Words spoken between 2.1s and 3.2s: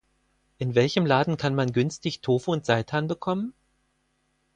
Tofu und Saitan